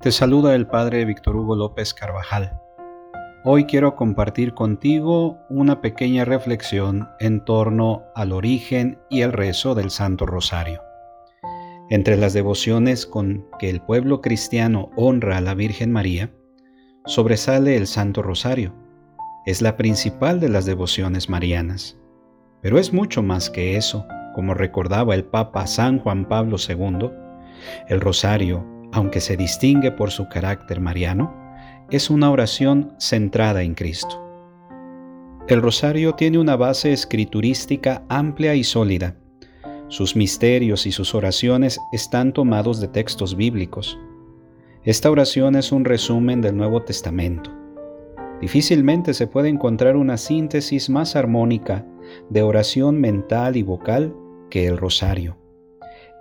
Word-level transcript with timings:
Te 0.00 0.12
saluda 0.12 0.54
el 0.54 0.66
Padre 0.66 1.04
Víctor 1.04 1.36
Hugo 1.36 1.54
López 1.54 1.92
Carvajal. 1.92 2.58
Hoy 3.44 3.66
quiero 3.66 3.96
compartir 3.96 4.54
contigo 4.54 5.36
una 5.50 5.82
pequeña 5.82 6.24
reflexión 6.24 7.06
en 7.18 7.44
torno 7.44 8.04
al 8.14 8.32
origen 8.32 8.98
y 9.10 9.20
el 9.20 9.34
rezo 9.34 9.74
del 9.74 9.90
Santo 9.90 10.24
Rosario. 10.24 10.80
Entre 11.90 12.16
las 12.16 12.32
devociones 12.32 13.04
con 13.04 13.44
que 13.58 13.68
el 13.68 13.82
pueblo 13.82 14.22
cristiano 14.22 14.88
honra 14.96 15.36
a 15.36 15.42
la 15.42 15.52
Virgen 15.52 15.92
María, 15.92 16.32
sobresale 17.04 17.76
el 17.76 17.86
Santo 17.86 18.22
Rosario. 18.22 18.72
Es 19.44 19.60
la 19.60 19.76
principal 19.76 20.40
de 20.40 20.48
las 20.48 20.64
devociones 20.64 21.28
marianas. 21.28 21.98
Pero 22.62 22.78
es 22.78 22.94
mucho 22.94 23.22
más 23.22 23.50
que 23.50 23.76
eso, 23.76 24.06
como 24.34 24.54
recordaba 24.54 25.14
el 25.14 25.24
Papa 25.24 25.66
San 25.66 25.98
Juan 25.98 26.26
Pablo 26.26 26.56
II. 26.56 27.10
El 27.86 28.00
Rosario 28.00 28.79
aunque 28.92 29.20
se 29.20 29.36
distingue 29.36 29.92
por 29.92 30.10
su 30.10 30.28
carácter 30.28 30.80
mariano, 30.80 31.34
es 31.90 32.10
una 32.10 32.30
oración 32.30 32.94
centrada 32.98 33.62
en 33.62 33.74
Cristo. 33.74 34.26
El 35.48 35.62
rosario 35.62 36.14
tiene 36.14 36.38
una 36.38 36.56
base 36.56 36.92
escriturística 36.92 38.04
amplia 38.08 38.54
y 38.54 38.62
sólida. 38.62 39.16
Sus 39.88 40.14
misterios 40.14 40.86
y 40.86 40.92
sus 40.92 41.14
oraciones 41.14 41.80
están 41.92 42.32
tomados 42.32 42.80
de 42.80 42.86
textos 42.86 43.36
bíblicos. 43.36 43.98
Esta 44.84 45.10
oración 45.10 45.56
es 45.56 45.72
un 45.72 45.84
resumen 45.84 46.40
del 46.40 46.56
Nuevo 46.56 46.82
Testamento. 46.82 47.50
Difícilmente 48.40 49.12
se 49.12 49.26
puede 49.26 49.48
encontrar 49.48 49.96
una 49.96 50.16
síntesis 50.16 50.88
más 50.88 51.16
armónica 51.16 51.84
de 52.28 52.42
oración 52.42 53.00
mental 53.00 53.56
y 53.56 53.62
vocal 53.62 54.14
que 54.48 54.66
el 54.66 54.78
rosario. 54.78 55.36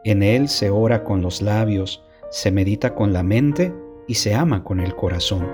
En 0.04 0.24
él 0.24 0.50
se 0.50 0.70
ora 0.70 1.04
con 1.04 1.22
los 1.22 1.42
labios, 1.42 2.04
se 2.30 2.52
medita 2.52 2.96
con 2.96 3.14
la 3.14 3.24
mente 3.24 3.74
y 4.08 4.16
se 4.16 4.34
ama 4.34 4.64
con 4.64 4.80
el 4.80 4.96
corazón. 4.96 5.48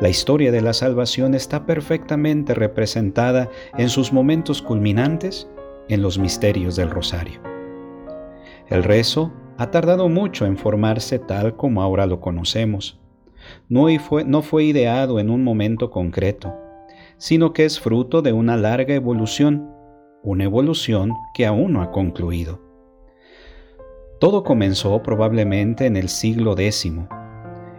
La 0.00 0.08
historia 0.08 0.50
de 0.50 0.62
la 0.62 0.72
salvación 0.72 1.34
está 1.34 1.66
perfectamente 1.66 2.54
representada 2.54 3.50
en 3.76 3.90
sus 3.90 4.12
momentos 4.12 4.62
culminantes 4.62 5.46
en 5.88 6.00
los 6.00 6.18
misterios 6.18 6.76
del 6.76 6.90
rosario. 6.90 7.40
El 8.68 8.82
rezo 8.82 9.32
ha 9.58 9.70
tardado 9.70 10.08
mucho 10.08 10.46
en 10.46 10.56
formarse 10.56 11.18
tal 11.18 11.56
como 11.56 11.82
ahora 11.82 12.06
lo 12.06 12.20
conocemos. 12.20 12.98
No 13.68 13.88
fue, 14.42 14.64
ideado 14.64 15.18
en 15.18 15.28
un 15.28 15.44
momento 15.44 15.90
concreto, 15.90 16.54
sino 17.18 17.52
que 17.52 17.64
es 17.64 17.78
fruto 17.78 18.22
de 18.22 18.32
una 18.32 18.56
larga 18.56 18.94
evolución, 18.94 19.70
una 20.22 20.44
evolución 20.44 21.12
que 21.34 21.44
aún 21.44 21.74
no 21.74 21.82
ha 21.82 21.90
concluido. 21.90 22.69
Todo 24.20 24.44
comenzó 24.44 25.02
probablemente 25.02 25.86
en 25.86 25.96
el 25.96 26.10
siglo 26.10 26.52
X. 26.52 26.92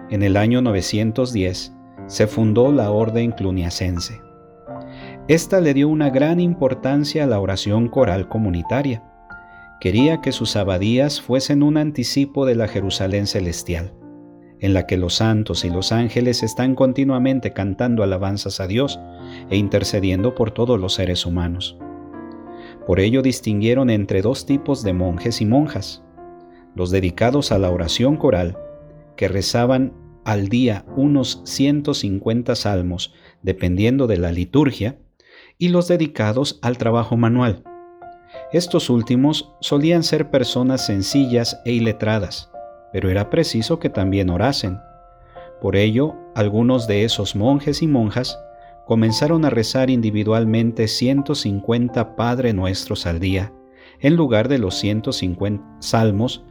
En 0.09 0.23
el 0.23 0.35
año 0.35 0.63
910 0.63 1.71
se 2.07 2.25
fundó 2.25 2.71
la 2.71 2.89
Orden 2.89 3.31
Cluniacense. 3.31 4.19
Esta 5.27 5.61
le 5.61 5.75
dio 5.75 5.87
una 5.87 6.09
gran 6.09 6.39
importancia 6.39 7.25
a 7.25 7.27
la 7.27 7.39
oración 7.39 7.89
coral 7.89 8.27
comunitaria. 8.27 9.03
Quería 9.79 10.21
que 10.21 10.31
sus 10.31 10.55
abadías 10.55 11.21
fuesen 11.21 11.61
un 11.61 11.77
anticipo 11.77 12.47
de 12.47 12.55
la 12.55 12.67
Jerusalén 12.67 13.27
celestial, 13.27 13.93
en 14.59 14.73
la 14.73 14.87
que 14.87 14.97
los 14.97 15.13
santos 15.13 15.63
y 15.63 15.69
los 15.69 15.91
ángeles 15.91 16.41
están 16.41 16.73
continuamente 16.73 17.53
cantando 17.53 18.01
alabanzas 18.01 18.59
a 18.59 18.65
Dios 18.65 18.99
e 19.51 19.57
intercediendo 19.57 20.33
por 20.33 20.49
todos 20.49 20.79
los 20.79 20.95
seres 20.95 21.23
humanos. 21.23 21.77
Por 22.87 22.99
ello 22.99 23.21
distinguieron 23.21 23.91
entre 23.91 24.23
dos 24.23 24.47
tipos 24.47 24.81
de 24.81 24.93
monjes 24.93 25.39
y 25.39 25.45
monjas 25.45 26.03
los 26.75 26.91
dedicados 26.91 27.51
a 27.51 27.59
la 27.59 27.69
oración 27.69 28.17
coral, 28.17 28.57
que 29.15 29.27
rezaban 29.27 29.93
al 30.25 30.49
día 30.49 30.85
unos 30.95 31.41
150 31.45 32.55
salmos, 32.55 33.13
dependiendo 33.41 34.07
de 34.07 34.17
la 34.17 34.31
liturgia, 34.31 34.99
y 35.57 35.69
los 35.69 35.87
dedicados 35.87 36.59
al 36.61 36.77
trabajo 36.77 37.17
manual. 37.17 37.63
Estos 38.51 38.89
últimos 38.89 39.53
solían 39.61 40.03
ser 40.03 40.29
personas 40.29 40.85
sencillas 40.85 41.61
e 41.65 41.71
iletradas, 41.73 42.51
pero 42.91 43.09
era 43.09 43.29
preciso 43.29 43.79
que 43.79 43.89
también 43.89 44.29
orasen. 44.29 44.79
Por 45.61 45.75
ello, 45.75 46.15
algunos 46.35 46.87
de 46.87 47.03
esos 47.03 47.35
monjes 47.35 47.81
y 47.81 47.87
monjas 47.87 48.39
comenzaron 48.85 49.45
a 49.45 49.49
rezar 49.49 49.89
individualmente 49.89 50.87
150 50.87 52.15
Padre 52.15 52.53
Nuestros 52.53 53.05
al 53.05 53.19
día, 53.19 53.53
en 53.99 54.15
lugar 54.15 54.47
de 54.47 54.57
los 54.57 54.75
150 54.75 55.63
salmos 55.79 56.43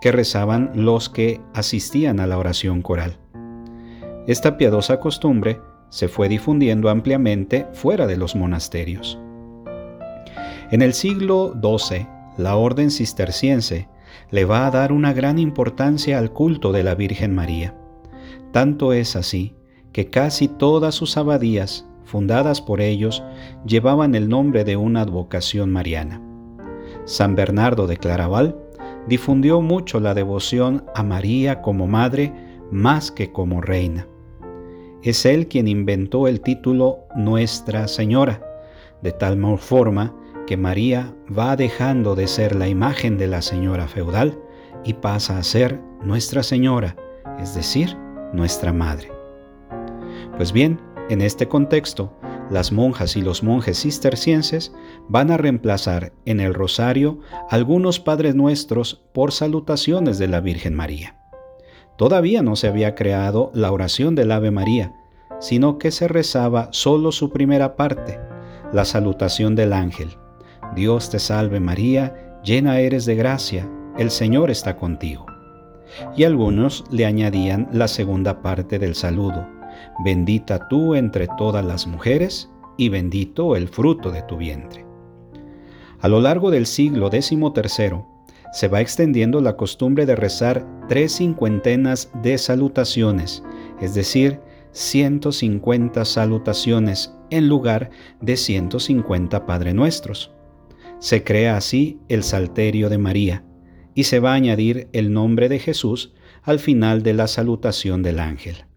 que 0.00 0.12
rezaban 0.12 0.70
los 0.74 1.08
que 1.08 1.40
asistían 1.54 2.20
a 2.20 2.26
la 2.26 2.38
oración 2.38 2.82
coral. 2.82 3.18
Esta 4.26 4.56
piadosa 4.56 5.00
costumbre 5.00 5.60
se 5.90 6.08
fue 6.08 6.28
difundiendo 6.28 6.90
ampliamente 6.90 7.66
fuera 7.72 8.06
de 8.06 8.16
los 8.16 8.36
monasterios. 8.36 9.18
En 10.70 10.82
el 10.82 10.92
siglo 10.92 11.54
XII, 11.60 12.06
la 12.36 12.56
orden 12.56 12.90
cisterciense 12.90 13.88
le 14.30 14.44
va 14.44 14.66
a 14.66 14.70
dar 14.70 14.92
una 14.92 15.12
gran 15.12 15.38
importancia 15.38 16.18
al 16.18 16.32
culto 16.32 16.72
de 16.72 16.82
la 16.82 16.94
Virgen 16.94 17.34
María. 17.34 17.74
Tanto 18.52 18.92
es 18.92 19.16
así 19.16 19.54
que 19.92 20.10
casi 20.10 20.48
todas 20.48 20.94
sus 20.94 21.16
abadías, 21.16 21.86
fundadas 22.04 22.60
por 22.60 22.80
ellos, 22.80 23.22
llevaban 23.66 24.14
el 24.14 24.28
nombre 24.28 24.64
de 24.64 24.76
una 24.76 25.00
advocación 25.00 25.70
mariana. 25.70 26.22
San 27.04 27.34
Bernardo 27.34 27.86
de 27.86 27.96
Claraval 27.96 28.56
difundió 29.08 29.60
mucho 29.60 30.00
la 30.00 30.14
devoción 30.14 30.84
a 30.94 31.02
María 31.02 31.62
como 31.62 31.86
madre 31.86 32.32
más 32.70 33.10
que 33.10 33.32
como 33.32 33.60
reina. 33.60 34.06
Es 35.02 35.24
él 35.24 35.48
quien 35.48 35.68
inventó 35.68 36.28
el 36.28 36.40
título 36.40 37.06
Nuestra 37.16 37.88
Señora, 37.88 38.42
de 39.02 39.12
tal 39.12 39.38
forma 39.58 40.14
que 40.46 40.56
María 40.56 41.14
va 41.36 41.56
dejando 41.56 42.14
de 42.14 42.26
ser 42.26 42.56
la 42.56 42.68
imagen 42.68 43.16
de 43.16 43.28
la 43.28 43.42
señora 43.42 43.86
feudal 43.86 44.38
y 44.84 44.94
pasa 44.94 45.38
a 45.38 45.42
ser 45.42 45.80
Nuestra 46.02 46.42
Señora, 46.42 46.96
es 47.40 47.54
decir, 47.54 47.96
nuestra 48.32 48.72
Madre. 48.72 49.10
Pues 50.36 50.52
bien, 50.52 50.80
en 51.08 51.20
este 51.22 51.48
contexto, 51.48 52.12
las 52.50 52.72
monjas 52.72 53.16
y 53.16 53.22
los 53.22 53.42
monjes 53.42 53.82
cistercienses 53.82 54.72
van 55.08 55.30
a 55.30 55.36
reemplazar 55.36 56.12
en 56.24 56.40
el 56.40 56.54
rosario 56.54 57.20
algunos 57.50 58.00
Padres 58.00 58.34
Nuestros 58.34 59.02
por 59.12 59.32
salutaciones 59.32 60.18
de 60.18 60.28
la 60.28 60.40
Virgen 60.40 60.74
María. 60.74 61.16
Todavía 61.96 62.42
no 62.42 62.56
se 62.56 62.68
había 62.68 62.94
creado 62.94 63.50
la 63.54 63.72
oración 63.72 64.14
del 64.14 64.32
Ave 64.32 64.50
María, 64.50 64.94
sino 65.40 65.78
que 65.78 65.90
se 65.90 66.08
rezaba 66.08 66.68
solo 66.72 67.12
su 67.12 67.30
primera 67.30 67.76
parte, 67.76 68.20
la 68.72 68.84
salutación 68.84 69.54
del 69.54 69.72
ángel. 69.72 70.10
Dios 70.74 71.10
te 71.10 71.18
salve 71.18 71.60
María, 71.60 72.40
llena 72.44 72.80
eres 72.80 73.04
de 73.04 73.16
gracia, 73.16 73.68
el 73.96 74.10
Señor 74.10 74.50
está 74.50 74.76
contigo. 74.76 75.26
Y 76.16 76.24
algunos 76.24 76.84
le 76.90 77.06
añadían 77.06 77.68
la 77.72 77.88
segunda 77.88 78.42
parte 78.42 78.78
del 78.78 78.94
saludo 78.94 79.57
bendita 80.04 80.68
tú 80.68 80.94
entre 80.94 81.26
todas 81.38 81.64
las 81.64 81.86
mujeres, 81.86 82.50
y 82.78 82.88
bendito 82.88 83.56
el 83.56 83.68
fruto 83.68 84.10
de 84.10 84.22
tu 84.22 84.36
vientre. 84.36 84.86
A 86.00 86.08
lo 86.08 86.20
largo 86.20 86.50
del 86.50 86.64
siglo 86.64 87.10
XIII 87.10 88.04
se 88.52 88.68
va 88.68 88.80
extendiendo 88.80 89.40
la 89.40 89.56
costumbre 89.56 90.06
de 90.06 90.16
rezar 90.16 90.64
tres 90.88 91.16
cincuentenas 91.16 92.10
de 92.22 92.38
salutaciones, 92.38 93.42
es 93.80 93.94
decir, 93.94 94.40
150 94.72 96.04
salutaciones 96.04 97.14
en 97.30 97.48
lugar 97.48 97.90
de 98.20 98.36
150 98.36 99.44
Padre 99.44 99.74
Nuestros. 99.74 100.32
Se 101.00 101.24
crea 101.24 101.56
así 101.56 102.00
el 102.08 102.22
Salterio 102.22 102.88
de 102.88 102.98
María 102.98 103.44
y 103.94 104.04
se 104.04 104.20
va 104.20 104.32
a 104.32 104.34
añadir 104.34 104.88
el 104.92 105.12
nombre 105.12 105.48
de 105.48 105.58
Jesús 105.58 106.14
al 106.42 106.60
final 106.60 107.02
de 107.02 107.14
la 107.14 107.26
salutación 107.26 108.02
del 108.02 108.20
ángel. 108.20 108.67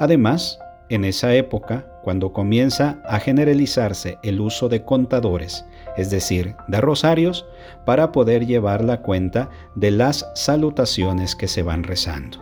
Además, 0.00 0.58
en 0.88 1.04
esa 1.04 1.34
época, 1.34 1.86
cuando 2.02 2.32
comienza 2.32 3.02
a 3.04 3.20
generalizarse 3.20 4.18
el 4.22 4.40
uso 4.40 4.70
de 4.70 4.82
contadores, 4.82 5.66
es 5.94 6.10
decir, 6.10 6.56
de 6.68 6.80
rosarios, 6.80 7.46
para 7.84 8.10
poder 8.10 8.46
llevar 8.46 8.82
la 8.82 9.02
cuenta 9.02 9.50
de 9.74 9.90
las 9.90 10.26
salutaciones 10.34 11.36
que 11.36 11.48
se 11.48 11.62
van 11.62 11.82
rezando. 11.84 12.38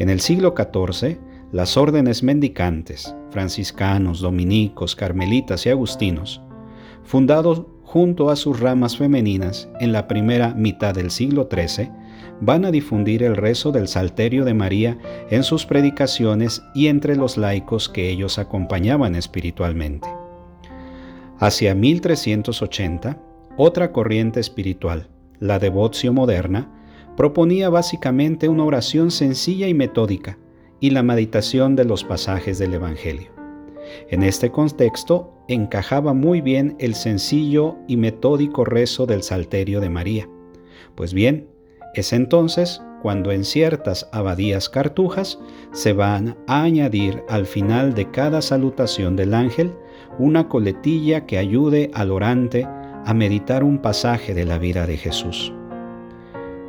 En 0.00 0.10
el 0.10 0.20
siglo 0.20 0.52
XIV, 0.56 1.20
las 1.52 1.76
órdenes 1.76 2.24
mendicantes, 2.24 3.14
franciscanos, 3.30 4.20
dominicos, 4.20 4.96
carmelitas 4.96 5.64
y 5.66 5.70
agustinos, 5.70 6.42
fundados 7.04 7.66
junto 7.92 8.30
a 8.30 8.36
sus 8.36 8.58
ramas 8.58 8.96
femeninas 8.96 9.68
en 9.78 9.92
la 9.92 10.08
primera 10.08 10.54
mitad 10.54 10.94
del 10.94 11.10
siglo 11.10 11.46
XIII, 11.52 11.90
van 12.40 12.64
a 12.64 12.70
difundir 12.70 13.22
el 13.22 13.36
rezo 13.36 13.70
del 13.70 13.86
Salterio 13.86 14.46
de 14.46 14.54
María 14.54 14.96
en 15.28 15.42
sus 15.42 15.66
predicaciones 15.66 16.62
y 16.74 16.86
entre 16.86 17.16
los 17.16 17.36
laicos 17.36 17.90
que 17.90 18.08
ellos 18.08 18.38
acompañaban 18.38 19.14
espiritualmente. 19.14 20.08
Hacia 21.38 21.74
1380, 21.74 23.20
otra 23.58 23.92
corriente 23.92 24.40
espiritual, 24.40 25.10
la 25.38 25.58
devoción 25.58 26.14
moderna, 26.14 26.70
proponía 27.14 27.68
básicamente 27.68 28.48
una 28.48 28.64
oración 28.64 29.10
sencilla 29.10 29.68
y 29.68 29.74
metódica 29.74 30.38
y 30.80 30.92
la 30.92 31.02
meditación 31.02 31.76
de 31.76 31.84
los 31.84 32.04
pasajes 32.04 32.58
del 32.58 32.72
Evangelio. 32.72 33.31
En 34.10 34.22
este 34.22 34.50
contexto 34.50 35.32
encajaba 35.48 36.14
muy 36.14 36.40
bien 36.40 36.76
el 36.78 36.94
sencillo 36.94 37.76
y 37.88 37.96
metódico 37.96 38.64
rezo 38.64 39.06
del 39.06 39.22
Salterio 39.22 39.80
de 39.80 39.90
María. 39.90 40.28
Pues 40.94 41.14
bien, 41.14 41.48
es 41.94 42.12
entonces 42.12 42.80
cuando 43.02 43.32
en 43.32 43.44
ciertas 43.44 44.08
abadías 44.12 44.68
cartujas 44.68 45.38
se 45.72 45.92
van 45.92 46.36
a 46.46 46.62
añadir 46.62 47.24
al 47.28 47.46
final 47.46 47.94
de 47.94 48.10
cada 48.10 48.40
salutación 48.40 49.16
del 49.16 49.34
ángel 49.34 49.72
una 50.18 50.48
coletilla 50.48 51.26
que 51.26 51.38
ayude 51.38 51.90
al 51.94 52.12
orante 52.12 52.64
a 52.64 53.14
meditar 53.14 53.64
un 53.64 53.78
pasaje 53.78 54.34
de 54.34 54.44
la 54.44 54.58
vida 54.58 54.86
de 54.86 54.96
Jesús. 54.96 55.52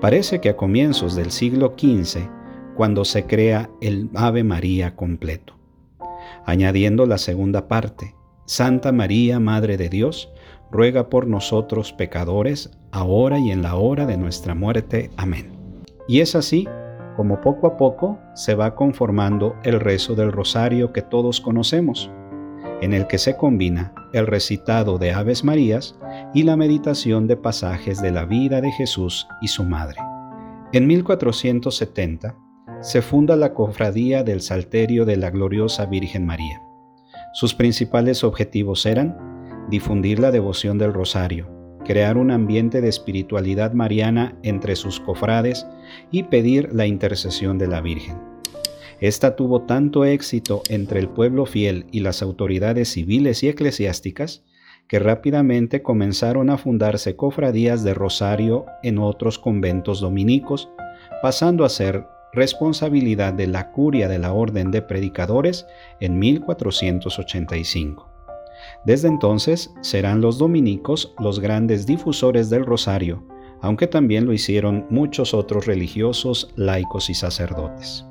Parece 0.01 0.42
que 0.42 0.50
a 0.50 0.57
comienzos 0.57 1.15
del 1.15 1.31
siglo 1.31 1.75
XV, 1.77 2.27
cuando 2.75 3.06
se 3.06 3.25
crea 3.25 3.69
el 3.80 4.10
Ave 4.15 4.44
María 4.44 4.95
completo, 4.95 5.56
añadiendo 6.45 7.06
la 7.06 7.18
segunda 7.18 7.68
parte, 7.68 8.16
Santa 8.45 8.92
María, 8.92 9.40
Madre 9.40 9.78
de 9.78 9.90
Dios, 9.90 10.31
ruega 10.72 11.10
por 11.10 11.28
nosotros 11.28 11.94
pecadores, 11.94 12.72
ahora 12.92 13.40
y 13.40 13.51
en 13.51 13.62
la 13.62 13.75
hora 13.75 14.06
de 14.06 14.18
nuestra 14.18 14.56
muerte. 14.56 15.12
Amén. 15.18 15.51
Y 16.07 16.19
es 16.19 16.36
así 16.36 16.68
como 17.16 17.42
poco 17.42 17.68
a 17.68 17.78
poco 17.78 18.19
se 18.34 18.56
va 18.56 18.75
conformando 18.75 19.56
el 19.63 19.80
rezo 19.80 20.16
del 20.16 20.31
rosario 20.31 20.92
que 20.92 21.01
todos 21.01 21.42
conocemos, 21.42 22.10
en 22.81 22.94
el 22.94 23.07
que 23.07 23.18
se 23.18 23.38
combina 23.38 23.94
el 24.13 24.28
recitado 24.28 24.98
de 24.98 25.13
Aves 25.13 25.44
Marías 25.44 25.96
y 26.34 26.44
la 26.44 26.57
meditación 26.57 27.28
de 27.28 27.38
pasajes 27.38 28.01
de 28.01 28.12
la 28.12 28.25
vida 28.25 28.62
de 28.62 28.72
Jesús 28.72 29.28
y 29.42 29.48
su 29.48 29.63
madre. 29.63 30.00
En 30.74 30.88
1470 30.88 32.36
se 32.84 33.02
funda 33.02 33.38
la 33.38 33.54
Cofradía 33.54 34.26
del 34.26 34.42
Salterio 34.42 35.06
de 35.06 35.16
la 35.16 35.30
Gloriosa 35.30 35.86
Virgen 35.86 36.26
María. 36.26 36.62
Sus 37.32 37.56
principales 37.56 38.26
objetivos 38.26 38.86
eran 38.86 39.18
difundir 39.70 40.20
la 40.20 40.32
devoción 40.32 40.78
del 40.78 40.94
rosario, 40.94 41.50
crear 41.86 42.18
un 42.18 42.30
ambiente 42.30 42.82
de 42.82 42.90
espiritualidad 42.90 43.72
mariana 43.72 44.38
entre 44.44 44.76
sus 44.76 45.00
cofrades 45.00 45.66
y 46.12 46.24
pedir 46.24 46.74
la 46.74 46.86
intercesión 46.86 47.58
de 47.58 47.68
la 47.68 47.80
Virgen. 47.80 48.18
Esta 49.00 49.38
tuvo 49.38 49.62
tanto 49.62 50.04
éxito 50.04 50.62
entre 50.68 51.00
el 51.00 51.08
pueblo 51.08 51.46
fiel 51.46 51.86
y 51.90 52.02
las 52.02 52.22
autoridades 52.22 52.90
civiles 52.90 53.44
y 53.44 53.48
eclesiásticas 53.48 54.44
que 54.90 55.00
rápidamente 55.00 55.82
comenzaron 55.82 56.50
a 56.50 56.58
fundarse 56.58 57.16
cofradías 57.16 57.86
de 57.86 57.94
rosario 57.94 58.66
en 58.84 58.98
otros 58.98 59.40
conventos 59.40 60.02
dominicos, 60.02 60.70
pasando 61.22 61.64
a 61.64 61.70
ser 61.70 62.06
responsabilidad 62.34 63.34
de 63.34 63.48
la 63.48 63.72
curia 63.72 64.08
de 64.08 64.20
la 64.20 64.34
Orden 64.34 64.72
de 64.72 64.82
Predicadores 64.82 65.66
en 66.00 66.18
1485. 66.20 68.10
Desde 68.86 69.08
entonces 69.08 69.74
serán 69.82 70.22
los 70.22 70.38
dominicos 70.38 71.14
los 71.20 71.40
grandes 71.40 71.86
difusores 71.86 72.50
del 72.50 72.66
rosario, 72.66 73.24
aunque 73.62 73.88
también 73.88 74.26
lo 74.26 74.34
hicieron 74.34 74.86
muchos 74.90 75.34
otros 75.34 75.66
religiosos, 75.66 76.52
laicos 76.56 77.10
y 77.10 77.14
sacerdotes. 77.14 78.06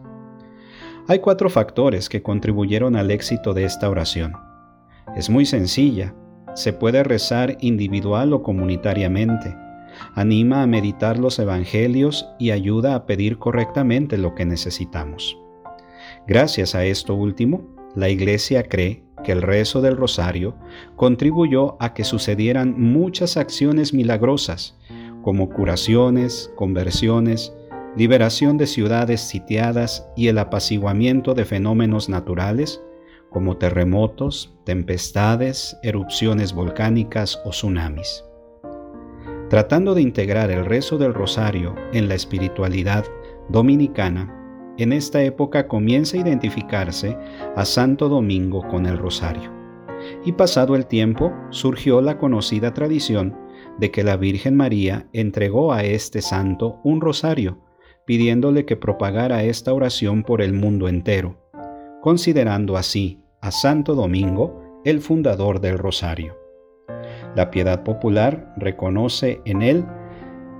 Hay 1.09 1.19
cuatro 1.19 1.51
factores 1.51 2.09
que 2.09 2.23
contribuyeron 2.23 2.97
al 2.97 3.11
éxito 3.11 3.53
de 3.55 3.65
esta 3.65 3.91
oración. 3.91 4.35
Es 5.17 5.29
muy 5.29 5.45
sencilla, 5.45 6.15
se 6.55 6.73
puede 6.73 7.03
rezar 7.03 7.57
individual 7.61 8.33
o 8.33 8.43
comunitariamente, 8.43 9.55
anima 10.15 10.63
a 10.63 10.67
meditar 10.67 11.19
los 11.19 11.39
evangelios 11.39 12.29
y 12.39 12.51
ayuda 12.51 12.95
a 12.95 13.07
pedir 13.07 13.39
correctamente 13.39 14.19
lo 14.19 14.35
que 14.35 14.45
necesitamos. 14.45 15.39
Gracias 16.27 16.75
a 16.75 16.85
esto 16.85 17.15
último, 17.15 17.63
la 17.95 18.09
Iglesia 18.09 18.69
cree 18.69 19.05
que 19.25 19.33
el 19.33 19.43
rezo 19.43 19.81
del 19.81 19.97
rosario 19.97 20.55
contribuyó 20.97 21.77
a 21.81 21.95
que 21.95 22.05
sucedieran 22.05 22.81
muchas 22.81 23.37
acciones 23.37 23.93
milagrosas, 23.93 24.77
como 25.23 25.49
curaciones, 25.49 26.53
conversiones, 26.57 27.53
liberación 27.97 28.57
de 28.57 28.67
ciudades 28.67 29.21
sitiadas 29.21 30.09
y 30.17 30.29
el 30.29 30.39
apaciguamiento 30.39 31.35
de 31.35 31.45
fenómenos 31.45 32.09
naturales 32.09 32.83
como 33.31 33.57
terremotos, 33.57 34.55
tempestades, 34.65 35.77
erupciones 35.83 36.53
volcánicas 36.53 37.41
o 37.45 37.51
tsunamis. 37.51 38.25
Tratando 39.53 39.95
de 39.95 40.01
integrar 40.01 40.51
el 40.51 40.65
rezo 40.65 40.97
del 40.97 41.13
rosario 41.13 41.75
en 41.93 42.09
la 42.09 42.15
espiritualidad 42.15 43.05
dominicana, 43.51 44.35
en 44.79 44.95
esta 44.95 45.23
época 45.23 45.69
comienza 45.69 46.17
a 46.17 46.21
identificarse 46.21 47.19
a 47.55 47.67
Santo 47.67 48.09
Domingo 48.09 48.67
con 48.67 48.87
el 48.87 48.97
rosario. 48.97 49.53
Y 50.25 50.33
pasado 50.33 50.75
el 50.75 50.87
tiempo, 50.87 51.35
surgió 51.51 52.01
la 52.01 52.17
conocida 52.17 52.73
tradición 52.73 53.37
de 53.79 53.91
que 53.91 54.03
la 54.03 54.17
Virgen 54.17 54.57
María 54.57 55.07
entregó 55.13 55.75
a 55.75 55.85
este 55.85 56.23
santo 56.23 56.81
un 56.83 57.03
rosario, 57.03 57.59
pidiéndole 58.07 58.65
que 58.65 58.77
propagara 58.79 59.45
esta 59.45 59.75
oración 59.75 60.23
por 60.23 60.41
el 60.41 60.55
mundo 60.55 60.89
entero, 60.89 61.37
considerando 62.01 62.79
así 62.79 63.21
a 63.43 63.51
Santo 63.51 63.95
Domingo 63.95 64.81
el 64.87 65.03
fundador 65.03 65.61
del 65.61 65.77
rosario. 65.77 66.42
La 67.35 67.51
piedad 67.51 67.83
popular 67.83 68.53
reconoce 68.57 69.41
en 69.45 69.63
él 69.63 69.85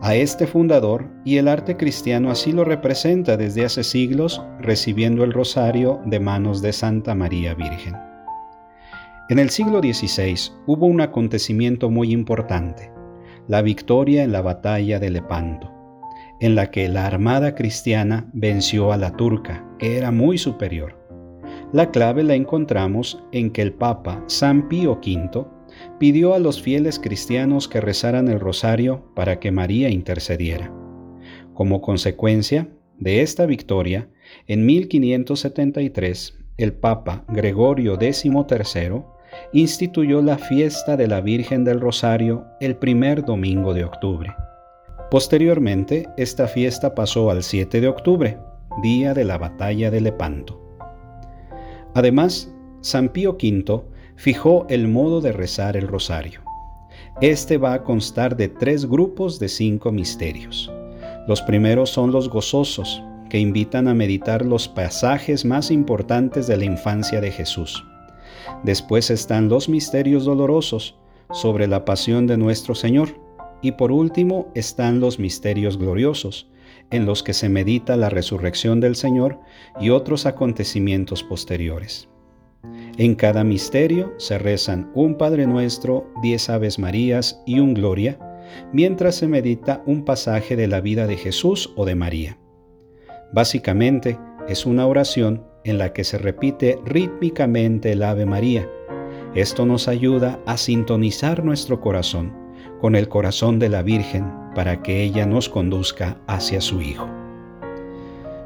a 0.01 0.15
este 0.17 0.47
fundador 0.47 1.07
y 1.25 1.37
el 1.37 1.47
arte 1.47 1.77
cristiano 1.77 2.31
así 2.31 2.51
lo 2.51 2.65
representa 2.65 3.37
desde 3.37 3.65
hace 3.65 3.85
siglos 3.85 4.43
recibiendo 4.59 5.23
el 5.23 5.33
rosario 5.33 6.01
de 6.07 6.19
manos 6.19 6.61
de 6.61 6.73
Santa 6.73 7.15
María 7.15 7.55
Virgen. 7.55 7.95
En 9.29 9.39
el 9.39 9.51
siglo 9.51 9.81
XVI 9.81 10.35
hubo 10.67 10.87
un 10.87 11.01
acontecimiento 11.01 11.89
muy 11.89 12.11
importante, 12.11 12.91
la 13.47 13.63
victoria 13.63 14.25
en 14.25 14.33
la 14.33 14.43
batalla 14.43 14.99
de 14.99 15.11
Lepanto, 15.11 15.71
en 16.41 16.55
la 16.55 16.71
que 16.71 16.89
la 16.89 17.07
armada 17.07 17.55
cristiana 17.55 18.29
venció 18.33 18.93
a 18.93 18.97
la 18.97 19.13
turca, 19.13 19.65
que 19.79 19.99
era 19.99 20.11
muy 20.11 20.37
superior. 20.37 20.99
La 21.73 21.91
clave 21.91 22.25
la 22.25 22.35
encontramos 22.35 23.23
en 23.31 23.51
que 23.51 23.63
el 23.63 23.73
Papa 23.73 24.23
San 24.27 24.69
Pío 24.69 24.95
V 24.95 25.47
pidió 25.99 26.35
a 26.35 26.39
los 26.39 26.61
fieles 26.61 26.99
cristianos 26.99 27.69
que 27.69 27.81
rezaran 27.81 28.29
el 28.29 28.41
rosario 28.41 29.13
para 29.15 29.41
que 29.41 29.51
María 29.51 29.89
intercediera. 29.89 30.73
Como 31.55 31.81
consecuencia 31.81 32.69
de 32.99 33.23
esta 33.23 33.47
victoria, 33.47 34.09
en 34.47 34.65
1573, 34.67 36.39
el 36.57 36.73
Papa 36.73 37.25
Gregorio 37.29 37.97
XIII 37.97 39.03
instituyó 39.53 40.23
la 40.23 40.39
fiesta 40.39 40.97
de 40.97 41.09
la 41.09 41.21
Virgen 41.21 41.65
del 41.65 41.81
Rosario 41.81 42.47
el 42.61 42.77
primer 42.77 43.25
domingo 43.25 43.75
de 43.75 43.85
octubre. 43.85 44.35
Posteriormente, 45.11 46.09
esta 46.17 46.47
fiesta 46.49 46.95
pasó 46.95 47.31
al 47.31 47.43
7 47.43 47.81
de 47.81 47.89
octubre, 47.89 48.39
día 48.83 49.13
de 49.15 49.25
la 49.25 49.39
batalla 49.39 49.91
de 49.91 50.01
Lepanto. 50.01 50.59
Además, 51.95 52.55
San 52.81 53.11
Pío 53.11 53.33
V 53.33 53.83
fijó 54.23 54.67
el 54.69 54.87
modo 54.87 55.21
de 55.21 55.33
rezar 55.33 55.77
el 55.77 55.89
rosario. 55.89 56.43
Este 57.21 57.59
va 57.59 57.75
a 57.75 57.83
constar 57.83 58.37
de 58.37 58.47
tres 58.47 58.87
grupos 58.87 59.41
de 59.41 59.49
cinco 59.49 59.91
misterios. 59.91 60.71
Los 61.27 61.43
primeros 61.43 61.91
son 61.91 62.13
los 62.13 62.29
gozosos, 62.29 63.03
que 63.29 63.41
invitan 63.41 63.89
a 63.89 63.95
meditar 63.95 64.47
los 64.47 64.69
pasajes 64.69 65.45
más 65.45 65.73
importantes 65.73 66.47
de 66.47 66.57
la 66.57 66.65
infancia 66.67 67.21
de 67.21 67.33
Jesús. 67.33 67.85
Después 68.63 69.11
están 69.11 69.49
los 69.49 69.69
misterios 69.69 70.25
dolorosos, 70.25 70.95
sobre 71.33 71.67
la 71.67 71.85
pasión 71.85 72.29
de 72.29 72.37
nuestro 72.37 72.77
Señor. 72.77 73.21
Y 73.61 73.73
por 73.73 73.91
último 73.91 74.53
están 74.55 75.01
los 75.01 75.19
misterios 75.19 75.77
gloriosos, 75.77 76.49
en 76.93 77.07
los 77.07 77.25
que 77.25 77.33
se 77.33 77.49
medita 77.49 77.97
la 77.97 78.09
resurrección 78.09 78.79
del 78.79 78.95
Señor 78.95 79.41
y 79.81 79.91
otros 79.91 80.27
acontecimientos 80.27 81.25
posteriores. 81.25 82.12
En 82.99 83.15
cada 83.15 83.45
misterio 83.45 84.13
se 84.19 84.39
rezan 84.39 84.91
un 84.95 85.17
Padre 85.17 85.47
Nuestro, 85.47 86.11
diez 86.23 86.49
Aves 86.51 86.79
Marías 86.79 87.43
y 87.47 87.59
un 87.59 87.75
Gloria, 87.75 88.19
mientras 88.73 89.17
se 89.17 89.29
medita 89.29 89.83
un 89.87 90.05
pasaje 90.05 90.57
de 90.57 90.69
la 90.69 90.81
vida 90.81 91.07
de 91.07 91.17
Jesús 91.17 91.73
o 91.77 91.85
de 91.85 91.95
María. 91.95 92.39
Básicamente, 93.33 94.19
es 94.49 94.67
una 94.67 94.87
oración 94.87 95.47
en 95.65 95.79
la 95.79 95.93
que 95.93 96.05
se 96.05 96.19
repite 96.19 96.79
rítmicamente 96.85 97.93
el 97.93 98.03
Ave 98.03 98.27
María. 98.27 98.69
Esto 99.35 99.65
nos 99.65 99.89
ayuda 99.89 100.41
a 100.47 100.57
sintonizar 100.57 101.45
nuestro 101.45 101.81
corazón 101.81 102.37
con 102.81 102.97
el 102.97 103.09
corazón 103.09 103.59
de 103.59 103.69
la 103.69 103.83
Virgen 103.83 104.31
para 104.55 104.83
que 104.83 105.03
ella 105.03 105.25
nos 105.25 105.49
conduzca 105.49 106.21
hacia 106.27 106.61
su 106.61 106.83
Hijo. 106.83 107.22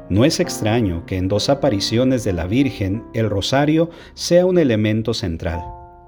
No 0.09 0.23
es 0.23 0.39
extraño 0.39 1.05
que 1.05 1.17
en 1.17 1.27
dos 1.27 1.49
apariciones 1.49 2.23
de 2.23 2.31
la 2.31 2.47
Virgen 2.47 3.03
el 3.13 3.29
rosario 3.29 3.89
sea 4.13 4.45
un 4.45 4.57
elemento 4.57 5.13
central. 5.13 5.61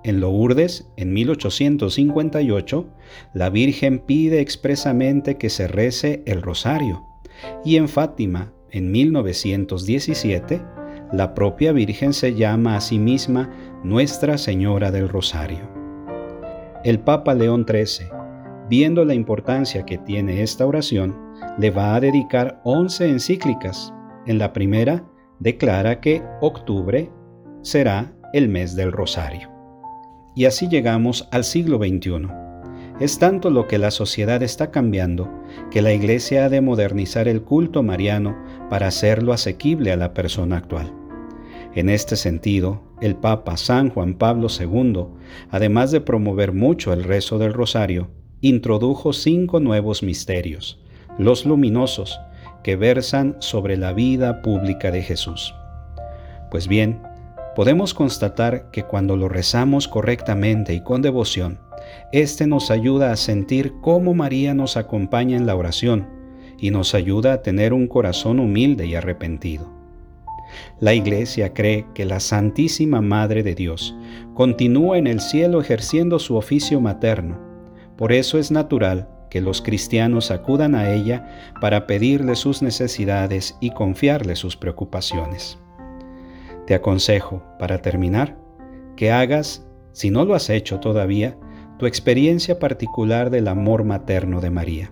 En 0.04 0.22
Lourdes, 0.22 0.90
en 0.96 1.12
1858, 1.12 2.86
la 3.34 3.50
Virgen 3.50 4.00
pide 4.00 4.40
expresamente 4.40 5.38
que 5.38 5.50
se 5.50 5.68
rece 5.68 6.24
el 6.26 6.42
rosario, 6.42 7.04
y 7.66 7.76
en 7.76 7.90
Fátima, 7.90 8.54
en 8.72 8.92
1917, 8.92 10.62
la 11.12 11.34
propia 11.34 11.74
Virgen 11.74 12.14
se 12.14 12.36
llama 12.36 12.78
a 12.78 12.82
sí 12.82 13.00
misma 13.00 13.50
Nuestra 13.84 14.38
Señora 14.38 14.92
del 14.92 15.10
Rosario. 15.10 15.70
El 16.86 17.00
Papa 17.00 17.34
León 17.34 17.66
XIII, 17.68 18.08
viendo 18.70 19.04
la 19.04 19.16
importancia 19.16 19.86
que 19.86 19.98
tiene 19.98 20.44
esta 20.44 20.66
oración, 20.66 21.29
le 21.58 21.72
va 21.72 21.96
a 21.96 22.00
dedicar 22.00 22.62
11 22.64 23.10
encíclicas. 23.10 23.94
En 24.26 24.38
la 24.38 24.54
primera, 24.54 25.04
declara 25.40 26.00
que 26.02 26.22
octubre 26.42 27.10
será 27.62 28.14
el 28.34 28.48
mes 28.50 28.76
del 28.76 28.92
Rosario. 28.92 29.50
Y 30.36 30.46
así 30.46 30.68
llegamos 30.68 31.28
al 31.32 31.44
siglo 31.44 31.78
XXI. 31.78 32.28
Es 33.00 33.18
tanto 33.18 33.50
lo 33.50 33.68
que 33.68 33.78
la 33.78 33.92
sociedad 33.92 34.44
está 34.44 34.72
cambiando 34.72 35.30
que 35.72 35.82
la 35.82 35.94
Iglesia 35.94 36.46
ha 36.46 36.50
de 36.50 36.62
modernizar 36.62 37.28
el 37.28 37.42
culto 37.42 37.82
mariano 37.82 38.38
para 38.70 38.88
hacerlo 38.88 39.32
asequible 39.32 39.92
a 39.92 39.98
la 39.98 40.14
persona 40.14 40.58
actual. 40.58 40.94
En 41.76 41.90
este 41.90 42.16
sentido, 42.16 42.82
el 43.00 43.16
Papa 43.16 43.56
San 43.56 43.90
Juan 43.90 44.16
Pablo 44.16 44.48
II, 44.50 45.06
además 45.50 45.92
de 45.92 46.02
promover 46.02 46.52
mucho 46.52 46.92
el 46.92 47.04
rezo 47.04 47.38
del 47.38 47.54
rosario, 47.54 48.10
introdujo 48.42 49.14
cinco 49.14 49.60
nuevos 49.60 50.04
misterios, 50.04 50.82
los 51.20 51.46
luminosos, 51.46 52.20
que 52.64 52.76
versan 52.76 53.36
sobre 53.40 53.78
la 53.78 53.94
vida 53.94 54.42
pública 54.42 54.90
de 54.90 55.04
Jesús. 55.04 55.54
Pues 56.50 56.68
bien, 56.68 57.02
podemos 57.56 57.94
constatar 57.94 58.72
que 58.72 58.84
cuando 58.84 59.16
lo 59.18 59.30
rezamos 59.30 59.88
correctamente 59.88 60.74
y 60.74 60.82
con 60.82 61.02
devoción, 61.02 61.60
este 62.12 62.48
nos 62.48 62.72
ayuda 62.72 63.12
a 63.12 63.18
sentir 63.18 63.74
cómo 63.82 64.14
María 64.14 64.54
nos 64.54 64.78
acompaña 64.78 65.38
en 65.38 65.46
la 65.46 65.56
oración 65.56 66.08
y 66.58 66.72
nos 66.72 66.96
ayuda 66.96 67.34
a 67.34 67.42
tener 67.42 67.74
un 67.74 67.88
corazón 67.88 68.40
humilde 68.40 68.86
y 68.88 68.96
arrepentido. 68.96 69.70
La 70.80 70.94
Iglesia 70.94 71.54
cree 71.54 71.86
que 71.94 72.06
la 72.06 72.20
Santísima 72.20 73.02
Madre 73.02 73.44
de 73.44 73.56
Dios 73.56 73.96
continúa 74.34 74.98
en 74.98 75.08
el 75.08 75.20
cielo 75.20 75.62
ejerciendo 75.62 76.18
su 76.18 76.36
oficio 76.38 76.82
materno. 76.82 77.38
Por 77.98 78.14
eso 78.14 78.40
es 78.40 78.52
natural 78.52 79.08
que 79.30 79.42
los 79.42 79.62
cristianos 79.62 80.32
acudan 80.32 80.76
a 80.76 80.92
ella 80.92 81.54
para 81.62 81.88
pedirle 81.88 82.36
sus 82.36 82.62
necesidades 82.62 83.58
y 83.60 83.72
confiarle 83.72 84.36
sus 84.36 84.58
preocupaciones. 84.58 85.60
Te 86.66 86.76
aconsejo, 86.76 87.44
para 87.58 87.82
terminar, 87.82 88.38
que 88.96 89.12
hagas, 89.12 89.66
si 89.92 90.12
no 90.12 90.26
lo 90.26 90.36
has 90.36 90.50
hecho 90.50 90.80
todavía, 90.80 91.38
tu 91.78 91.86
experiencia 91.86 92.60
particular 92.60 93.30
del 93.30 93.48
amor 93.48 93.84
materno 93.84 94.42
de 94.42 94.50
María. 94.50 94.92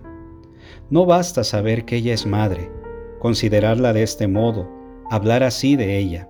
No 0.90 1.04
basta 1.04 1.44
saber 1.44 1.84
que 1.84 1.96
ella 1.96 2.14
es 2.14 2.26
madre, 2.26 2.70
considerarla 3.18 3.92
de 3.92 4.02
este 4.02 4.26
modo, 4.26 4.68
hablar 5.10 5.42
así 5.42 5.76
de 5.76 5.98
ella. 5.98 6.28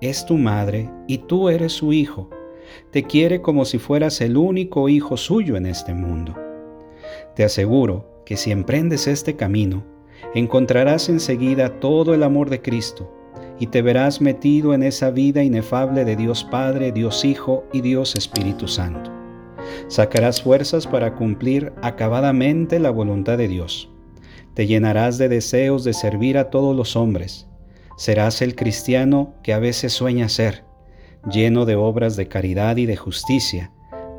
Es 0.00 0.26
tu 0.26 0.36
madre 0.36 0.90
y 1.06 1.18
tú 1.18 1.48
eres 1.48 1.72
su 1.72 1.92
hijo. 1.92 2.28
Te 2.90 3.04
quiere 3.04 3.40
como 3.40 3.64
si 3.64 3.78
fueras 3.78 4.20
el 4.20 4.36
único 4.36 4.88
hijo 4.88 5.16
suyo 5.16 5.56
en 5.56 5.66
este 5.66 5.94
mundo. 5.94 6.34
Te 7.34 7.44
aseguro 7.44 8.22
que 8.24 8.36
si 8.36 8.52
emprendes 8.52 9.06
este 9.06 9.36
camino, 9.36 9.84
encontrarás 10.34 11.08
enseguida 11.08 11.80
todo 11.80 12.14
el 12.14 12.22
amor 12.22 12.48
de 12.48 12.62
Cristo 12.62 13.12
y 13.58 13.68
te 13.68 13.82
verás 13.82 14.20
metido 14.20 14.74
en 14.74 14.82
esa 14.82 15.10
vida 15.10 15.42
inefable 15.42 16.04
de 16.04 16.16
Dios 16.16 16.44
Padre, 16.44 16.92
Dios 16.92 17.24
Hijo 17.24 17.64
y 17.72 17.80
Dios 17.80 18.14
Espíritu 18.14 18.68
Santo. 18.68 19.10
Sacarás 19.88 20.42
fuerzas 20.42 20.86
para 20.86 21.14
cumplir 21.14 21.72
acabadamente 21.82 22.78
la 22.78 22.90
voluntad 22.90 23.38
de 23.38 23.48
Dios. 23.48 23.90
Te 24.54 24.66
llenarás 24.66 25.18
de 25.18 25.28
deseos 25.28 25.84
de 25.84 25.94
servir 25.94 26.38
a 26.38 26.50
todos 26.50 26.76
los 26.76 26.96
hombres. 26.96 27.48
Serás 27.96 28.42
el 28.42 28.54
cristiano 28.54 29.34
que 29.42 29.52
a 29.52 29.58
veces 29.58 29.92
sueña 29.92 30.28
ser, 30.28 30.64
lleno 31.30 31.64
de 31.64 31.76
obras 31.76 32.16
de 32.16 32.28
caridad 32.28 32.76
y 32.76 32.86
de 32.86 32.96
justicia, 32.96 33.72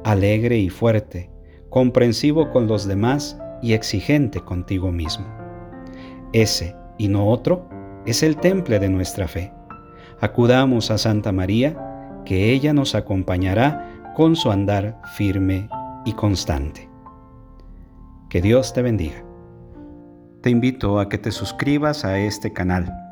alegre 0.04 0.58
y 0.58 0.70
fuerte, 0.70 1.30
comprensivo 1.76 2.52
con 2.52 2.68
los 2.68 2.88
demás 2.88 3.38
y 3.62 3.74
exigente 3.74 4.40
contigo 4.40 4.94
mismo. 4.94 5.26
Ese, 6.32 6.74
y 6.98 7.10
no 7.10 7.28
otro, 7.28 7.68
es 8.06 8.24
el 8.24 8.38
temple 8.38 8.80
de 8.80 8.88
nuestra 8.88 9.28
fe. 9.28 9.52
Acudamos 10.22 10.90
a 10.90 10.98
Santa 10.98 11.34
María, 11.34 12.22
que 12.24 12.54
ella 12.54 12.72
nos 12.72 12.96
acompañará 12.96 14.14
con 14.16 14.38
su 14.38 14.52
andar 14.52 15.02
firme 15.18 15.68
y 16.06 16.14
constante. 16.14 16.90
Que 18.30 18.42
Dios 18.42 18.72
te 18.72 18.82
bendiga. 18.82 19.26
Te 20.44 20.52
invito 20.52 20.98
a 21.02 21.10
que 21.10 21.18
te 21.18 21.32
suscribas 21.32 22.06
a 22.06 22.18
este 22.18 22.54
canal 22.54 23.05